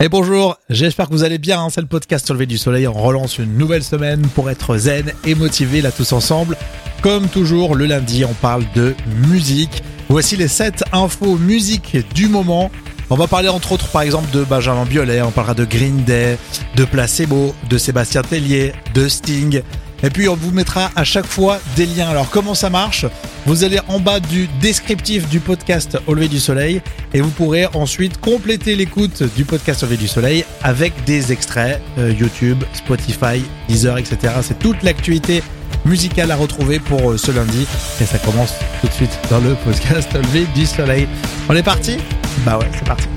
[0.00, 2.92] Et bonjour, j'espère que vous allez bien, hein, c'est le podcast Lever du Soleil, on
[2.92, 6.56] relance une nouvelle semaine pour être zen et motivé là tous ensemble.
[7.02, 8.94] Comme toujours, le lundi, on parle de
[9.26, 9.82] musique.
[10.08, 12.70] Voici les 7 infos musique du moment.
[13.10, 16.38] On va parler entre autres par exemple de Benjamin Biolay, on parlera de Green Day,
[16.76, 19.62] de Placebo, de Sébastien Tellier, de Sting,
[20.04, 22.08] et puis on vous mettra à chaque fois des liens.
[22.08, 23.04] Alors comment ça marche?
[23.48, 26.82] Vous allez en bas du descriptif du podcast Au lever du soleil
[27.14, 31.80] et vous pourrez ensuite compléter l'écoute du podcast Au lever du soleil avec des extraits
[31.96, 34.34] euh, YouTube, Spotify, Deezer, etc.
[34.42, 35.42] C'est toute l'actualité
[35.86, 37.66] musicale à retrouver pour euh, ce lundi
[38.02, 38.52] et ça commence
[38.82, 41.08] tout de suite dans le podcast Au lever du soleil.
[41.48, 41.96] On est parti?
[42.44, 43.08] Bah ouais, c'est parti.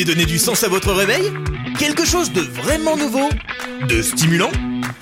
[0.00, 1.32] Voulez donner du sens à votre réveil
[1.78, 3.28] Quelque chose de vraiment nouveau
[3.88, 4.50] De stimulant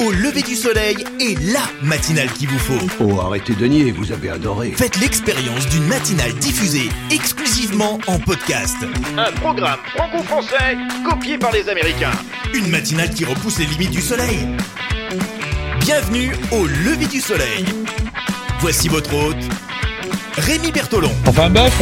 [0.01, 2.87] Au lever du soleil et la matinale qu'il vous faut.
[3.01, 4.73] Oh, arrêtez de nier, vous avez adoré.
[4.77, 8.77] Faites l'expérience d'une matinale diffusée exclusivement en podcast.
[9.17, 10.77] Un programme franco-français
[11.09, 12.13] copié par les Américains.
[12.55, 14.39] Une matinale qui repousse les limites du soleil.
[15.81, 17.65] Bienvenue au lever du soleil.
[18.61, 19.45] Voici votre hôte,
[20.37, 21.13] Rémi Bertolon.
[21.27, 21.77] Enfin bœuf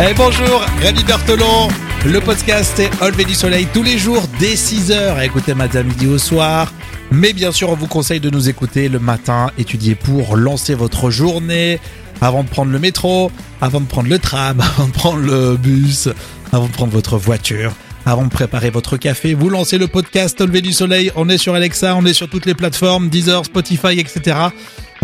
[0.00, 1.68] Eh bonjour, Rémi Berthelon
[2.06, 6.06] Le podcast est Au du soleil tous les jours dès 6h à écouter matin, midi
[6.06, 6.70] au soir.
[7.10, 11.10] Mais bien sûr, on vous conseille de nous écouter le matin, étudier pour lancer votre
[11.10, 11.80] journée,
[12.20, 16.10] avant de prendre le métro, avant de prendre le tram, avant de prendre le bus,
[16.52, 17.72] avant de prendre votre voiture.
[18.04, 21.10] Avant de préparer votre café, vous lancez le podcast Au du soleil.
[21.16, 24.36] On est sur Alexa, on est sur toutes les plateformes, Deezer, Spotify, etc.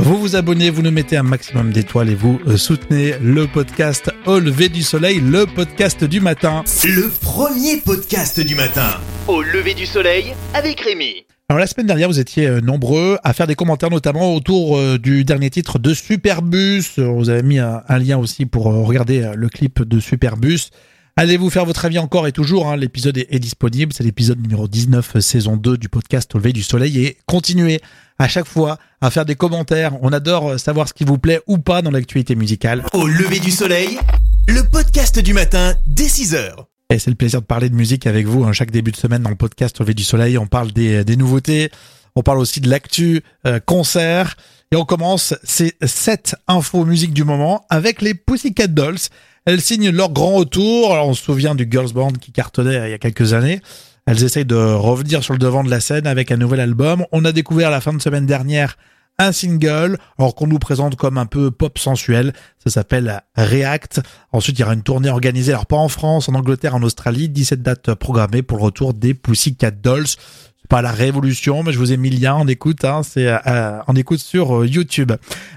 [0.02, 4.10] Vous vous abonnez, vous nous mettez un maximum d'étoiles et vous euh, soutenez le podcast
[4.24, 6.64] Au lever du soleil, le podcast du matin.
[6.84, 8.98] Le premier podcast du matin.
[9.28, 11.26] Au lever du soleil avec Rémi.
[11.50, 14.96] Alors la semaine dernière, vous étiez euh, nombreux à faire des commentaires, notamment autour euh,
[14.96, 16.84] du dernier titre de Superbus.
[16.96, 20.70] On vous avez mis un, un lien aussi pour regarder le clip de Superbus.
[21.16, 24.40] Allez vous faire votre avis encore et toujours, hein, l'épisode est, est disponible, c'est l'épisode
[24.40, 27.80] numéro 19, euh, saison 2 du podcast Au lever du soleil et continuez
[28.18, 29.92] à chaque fois à faire des commentaires.
[30.02, 32.84] On adore euh, savoir ce qui vous plaît ou pas dans l'actualité musicale.
[32.94, 33.98] Au lever du soleil,
[34.48, 36.52] le podcast du matin dès 6h.
[36.90, 38.44] Et c'est le plaisir de parler de musique avec vous.
[38.44, 38.52] hein.
[38.52, 41.16] Chaque début de semaine dans le podcast Au lever du soleil, on parle des, des
[41.16, 41.70] nouveautés,
[42.16, 44.36] on parle aussi de l'actu euh, concert.
[44.72, 48.98] Et on commence ces sept infos musique du moment avec les Pussycat Dolls.
[49.44, 50.92] Elles signent leur grand retour.
[50.92, 53.60] Alors on se souvient du Girls Band qui cartonnait il y a quelques années.
[54.06, 57.04] Elles essayent de revenir sur le devant de la scène avec un nouvel album.
[57.12, 58.76] On a découvert la fin de semaine dernière
[59.20, 62.32] un single, alors qu'on nous présente comme un peu pop sensuel.
[62.64, 64.00] Ça s'appelle React.
[64.32, 67.28] Ensuite, il y aura une tournée organisée, alors pas en France, en Angleterre, en Australie.
[67.28, 70.06] 17 dates programmées pour le retour des Pussycat Dolls.
[70.70, 72.84] Pas la révolution, mais je vous ai mis le lien en écoute.
[72.84, 75.10] Hein, c'est euh, en écoute sur euh, YouTube.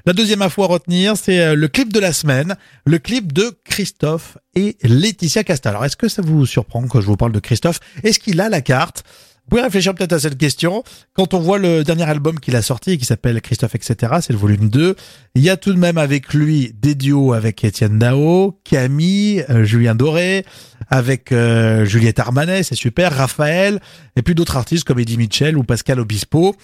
[0.07, 2.55] La deuxième info à retenir, c'est euh, le clip de la semaine,
[2.87, 5.69] le clip de Christophe et Laetitia Casta.
[5.69, 7.79] Alors, est-ce que ça vous surprend que je vous parle de Christophe?
[8.01, 9.03] Est-ce qu'il a la carte?
[9.43, 10.83] Vous pouvez réfléchir peut-être à cette question.
[11.13, 14.39] Quand on voit le dernier album qu'il a sorti qui s'appelle Christophe, etc., c'est le
[14.39, 14.95] volume 2,
[15.35, 19.65] il y a tout de même avec lui des duos avec Étienne Dao, Camille, euh,
[19.65, 20.45] Julien Doré,
[20.89, 23.79] avec euh, Juliette Armanet, c'est super, Raphaël,
[24.15, 26.55] et puis d'autres artistes comme Eddie Mitchell ou Pascal Obispo.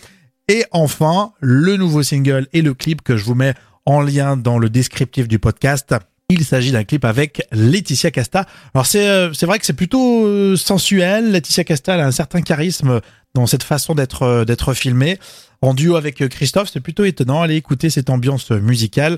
[0.47, 3.53] Et enfin, le nouveau single et le clip que je vous mets
[3.85, 5.95] en lien dans le descriptif du podcast.
[6.29, 8.45] Il s'agit d'un clip avec Laetitia Casta.
[8.75, 11.31] Alors c'est euh, c'est vrai que c'est plutôt euh, sensuel.
[11.31, 13.01] Laetitia Casta elle a un certain charisme
[13.33, 15.17] dans cette façon d'être euh, d'être filmée.
[15.61, 17.41] En duo avec Christophe, c'est plutôt étonnant.
[17.41, 19.17] Allez écouter cette ambiance musicale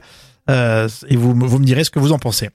[0.50, 2.50] euh, et vous vous me direz ce que vous en pensez.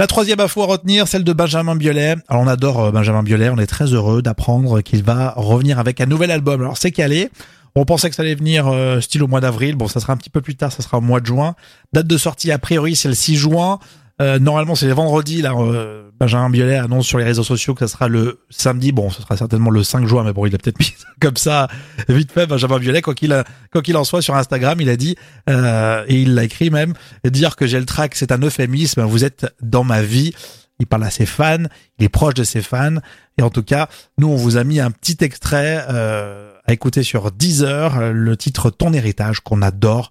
[0.00, 2.16] La troisième info à retenir, celle de Benjamin Biolay.
[2.26, 6.00] Alors on adore euh, Benjamin Biolay, on est très heureux d'apprendre qu'il va revenir avec
[6.00, 6.62] un nouvel album.
[6.62, 7.30] Alors c'est calé.
[7.76, 9.76] On pensait que ça allait venir euh, style au mois d'avril.
[9.76, 11.54] Bon, ça sera un petit peu plus tard, ça sera au mois de juin.
[11.92, 13.78] Date de sortie a priori c'est le 6 juin.
[14.20, 15.42] Euh, normalement c'est les vendredis.
[15.42, 18.92] Là, euh, Benjamin Biolay annonce sur les réseaux sociaux que ça sera le samedi.
[18.92, 21.68] Bon, ce sera certainement le 5 juin, mais bon, il a peut-être mis comme ça
[22.08, 22.46] vite fait.
[22.46, 25.16] Benjamin Biolay, quoi qu'il quoi qu'il en soit, sur Instagram, il a dit
[25.50, 26.94] euh, et il l'a écrit même
[27.24, 29.02] dire que j'ai le track, c'est un euphémisme.
[29.02, 30.34] Vous êtes dans ma vie.
[30.80, 31.62] Il parle à ses fans,
[31.98, 32.96] il est proche de ses fans.
[33.38, 33.88] Et en tout cas,
[34.18, 38.70] nous, on vous a mis un petit extrait euh, à écouter sur Deezer, le titre
[38.70, 40.10] Ton héritage, qu'on adore.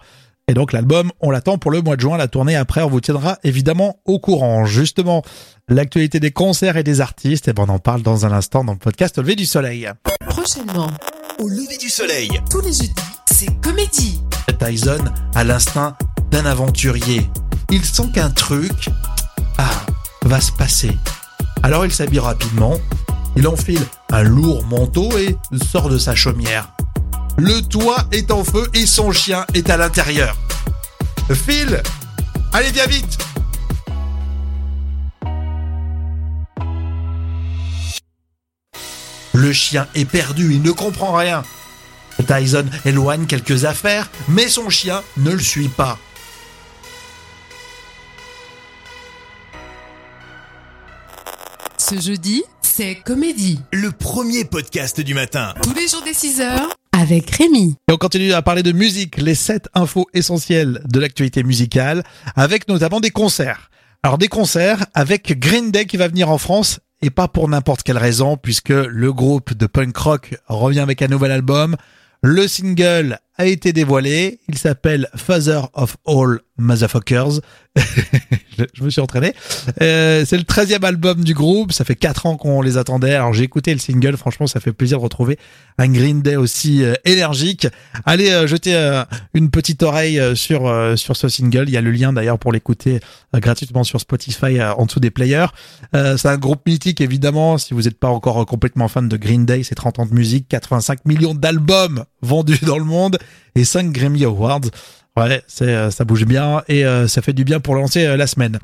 [0.49, 2.99] Et donc l'album, on l'attend pour le mois de juin, la tournée après, on vous
[2.99, 4.65] tiendra évidemment au courant.
[4.65, 5.23] Justement,
[5.69, 8.73] l'actualité des concerts et des artistes, et ben on en parle dans un instant dans
[8.73, 9.89] le podcast Au lever du soleil.
[10.27, 10.91] Prochainement,
[11.39, 12.29] Au lever du soleil.
[12.49, 12.93] tous les jeudis,
[13.25, 14.21] c'est comédie.
[14.59, 15.03] Tyson
[15.33, 15.97] a l'instinct
[16.29, 17.29] d'un aventurier.
[17.69, 18.89] Il sent qu'un truc
[19.57, 19.69] ah,
[20.23, 20.91] va se passer.
[21.63, 22.75] Alors il s'habille rapidement
[23.37, 23.81] Il enfile
[24.11, 25.37] un lourd manteau et
[25.71, 26.75] sort de sa chaumière.
[27.37, 30.35] Le toit est en feu et son chien est à l'intérieur.
[31.33, 31.81] Phil
[32.51, 33.17] Allez, viens vite
[39.33, 41.43] Le chien est perdu, il ne comprend rien.
[42.27, 45.97] Tyson éloigne quelques affaires, mais son chien ne le suit pas.
[51.77, 53.59] Ce jeudi, c'est Comédie.
[53.71, 55.53] Le premier podcast du matin.
[55.63, 57.75] Tous les jours dès 6h avec Rémi.
[57.89, 62.03] Et on continue à parler de musique, les 7 infos essentielles de l'actualité musicale,
[62.35, 63.69] avec notamment des concerts.
[64.03, 67.83] Alors des concerts avec Green Day qui va venir en France, et pas pour n'importe
[67.83, 71.75] quelle raison, puisque le groupe de punk rock revient avec un nouvel album.
[72.21, 74.39] Le single a été dévoilé.
[74.47, 77.41] Il s'appelle Father of All Motherfuckers.
[78.73, 79.33] je me suis entraîné.
[79.81, 81.71] Euh, c'est le 13e album du groupe.
[81.71, 83.15] Ça fait 4 ans qu'on les attendait.
[83.15, 84.17] Alors j'ai écouté le single.
[84.17, 85.39] Franchement, ça fait plaisir de retrouver
[85.79, 87.67] un Green Day aussi euh, énergique.
[88.05, 89.03] Allez euh, jeter euh,
[89.33, 91.65] une petite oreille sur sur ce single.
[91.67, 92.99] Il y a le lien d'ailleurs pour l'écouter
[93.33, 95.47] gratuitement sur Spotify en dessous des players.
[95.93, 97.57] c'est un groupe mythique évidemment.
[97.57, 100.47] Si vous n'êtes pas encore complètement fan de Green Day, c'est 30 ans de musique,
[100.49, 103.19] 85 millions d'albums vendus dans le monde
[103.55, 104.61] et 5 Grammy Awards.
[105.15, 108.17] Ouais, c'est euh, ça bouge bien et euh, ça fait du bien pour lancer euh,
[108.17, 108.57] la semaine.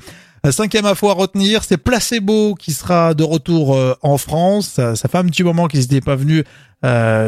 [0.52, 4.70] Cinquième info à retenir, c'est Placebo qui sera de retour en France.
[4.70, 6.46] Ça, fait un petit moment qu'ils n'étaient pas venus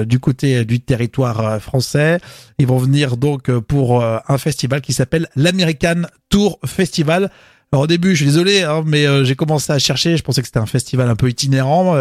[0.06, 2.22] du côté du territoire français.
[2.58, 7.30] Ils vont venir donc pour un festival qui s'appelle l'American Tour Festival.
[7.74, 10.16] Alors au début, je suis désolé, hein, mais j'ai commencé à chercher.
[10.16, 11.98] Je pensais que c'était un festival un peu itinérant,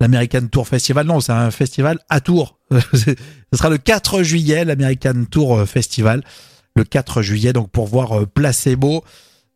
[0.00, 1.06] l'American Tour Festival.
[1.06, 2.57] Non, c'est un festival à Tours.
[2.92, 3.14] Ce
[3.52, 6.22] sera le 4 juillet, l'American Tour Festival
[6.78, 9.04] le 4 juillet, donc pour voir euh, Placebo.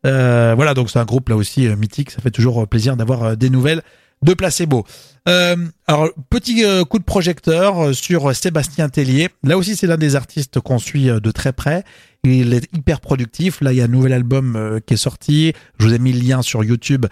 [0.05, 2.11] Euh, voilà, donc c'est un groupe là aussi euh, mythique.
[2.11, 3.83] Ça fait toujours plaisir d'avoir des nouvelles
[4.23, 4.85] de Placebo.
[5.29, 5.57] Euh,
[5.87, 9.31] alors, petit coup de projecteur sur Sébastien Tellier.
[9.43, 11.85] Là aussi, c'est l'un des artistes qu'on suit de très près.
[12.25, 13.61] Il est hyper productif.
[13.61, 15.55] Là, il y a un nouvel album qui est sorti.
[15.79, 17.07] Je vous ai mis le lien sur YouTube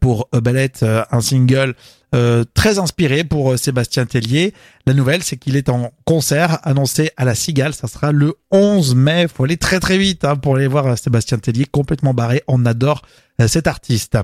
[0.00, 1.74] pour A Ballet, un single
[2.14, 4.54] euh, très inspiré pour euh, Sébastien Tellier.
[4.86, 7.74] La nouvelle, c'est qu'il est en concert annoncé à la Cigale.
[7.74, 9.26] Ça sera le 11 mai.
[9.26, 12.44] Faut aller très très vite hein, pour aller voir euh, Sébastien Tellier, complètement barré.
[12.46, 13.02] On adore
[13.48, 14.16] cet artiste.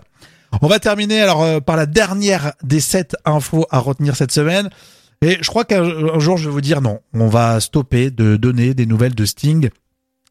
[0.63, 4.71] On va terminer alors par la dernière des sept infos à retenir cette semaine.
[5.21, 7.01] Et je crois qu'un jour, je vais vous dire non.
[7.13, 9.71] On va stopper de donner des nouvelles de Sting.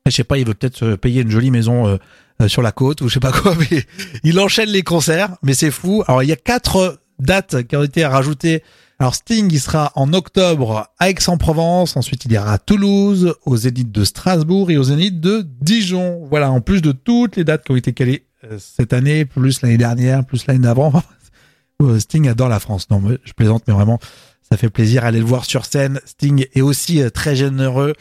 [0.06, 2.00] Je sais pas, il veut peut-être payer une jolie maison
[2.48, 3.84] sur la côte ou je sais pas quoi, mais
[4.24, 5.36] il enchaîne les concerts.
[5.44, 6.04] Mais c'est fou.
[6.08, 8.64] Alors il y a quatre dates qui ont été rajoutées.
[9.00, 13.92] Alors Sting, il sera en octobre à Aix-en-Provence, ensuite il ira à Toulouse, aux Zénith
[13.92, 16.26] de Strasbourg et aux Zénith de Dijon.
[16.30, 19.62] Voilà, en plus de toutes les dates qui ont été calées euh, cette année, plus
[19.62, 20.92] l'année dernière, plus l'année d'avant.
[21.82, 22.90] Euh, Sting adore la France.
[22.90, 24.00] Non, je plaisante, mais vraiment,
[24.52, 25.06] ça fait plaisir.
[25.06, 26.02] Allez le voir sur scène.
[26.04, 27.94] Sting est aussi euh, très généreux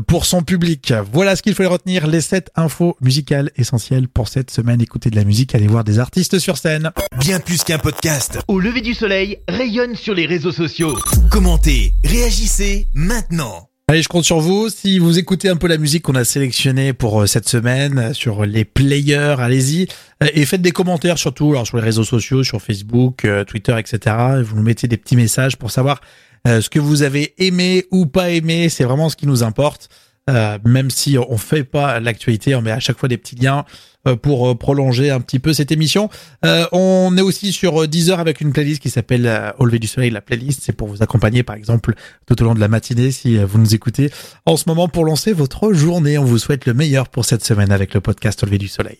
[0.00, 0.92] pour son public.
[1.12, 4.80] Voilà ce qu'il fallait retenir, les 7 infos musicales essentielles pour cette semaine.
[4.80, 6.90] Écoutez de la musique, allez voir des artistes sur scène.
[7.18, 8.38] Bien plus qu'un podcast.
[8.48, 10.98] Au lever du soleil, rayonne sur les réseaux sociaux.
[11.30, 13.68] Commentez, réagissez maintenant.
[13.86, 14.70] Allez, je compte sur vous.
[14.70, 18.12] Si vous écoutez un peu la musique qu'on a sélectionnée pour euh, cette semaine euh,
[18.14, 19.88] sur les players, allez-y
[20.22, 24.16] euh, et faites des commentaires surtout alors sur les réseaux sociaux, sur Facebook, Twitter, etc.
[24.42, 26.00] Vous nous mettez des petits messages pour savoir
[26.46, 29.88] euh, ce que vous avez aimé ou pas aimé, c'est vraiment ce qui nous importe.
[30.30, 33.66] Euh, même si on fait pas l'actualité, on met à chaque fois des petits liens
[34.08, 36.08] euh, pour prolonger un petit peu cette émission.
[36.42, 40.22] on est aussi sur Deezer avec une playlist qui s'appelle Au lever du soleil, la
[40.22, 40.62] playlist.
[40.62, 41.94] C'est pour vous accompagner, par exemple,
[42.26, 44.10] tout au long de la matinée si vous nous écoutez
[44.46, 46.16] en ce moment pour lancer votre journée.
[46.16, 48.98] On vous souhaite le meilleur pour cette semaine avec le podcast Au lever du soleil.